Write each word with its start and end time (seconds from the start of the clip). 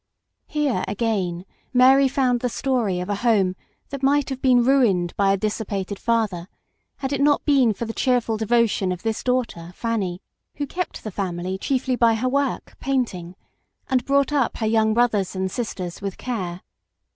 Here, 0.47 0.83
again, 0.87 1.45
Mary 1.73 2.07
found 2.07 2.39
the 2.39 2.49
story 2.49 2.99
of 3.01 3.07
a 3.07 3.17
home 3.21 3.55
that 3.89 4.01
might 4.01 4.29
have 4.29 4.41
been 4.41 4.63
ruined 4.63 5.15
by 5.15 5.31
a 5.31 5.37
dissipated 5.37 5.99
father, 5.99 6.47
had 6.97 7.13
it 7.13 7.21
not 7.21 7.45
been 7.45 7.71
for 7.71 7.85
the 7.85 7.93
cheerful 7.93 8.35
devotion 8.35 8.91
of 8.91 9.03
this 9.03 9.23
daughter 9.23 9.71
Fanny, 9.75 10.19
who 10.55 10.65
kept 10.65 11.03
the 11.03 11.11
family 11.11 11.55
chiefly 11.59 11.95
by 11.95 12.15
her 12.15 12.27
work, 12.27 12.77
painting, 12.79 13.35
and 13.91 14.03
brought 14.03 14.33
up 14.33 14.57
her 14.57 14.65
young 14.65 14.95
brothers 14.95 15.35
and 15.35 15.51
sisters 15.51 16.01
with 16.01 16.17
care. 16.17 16.61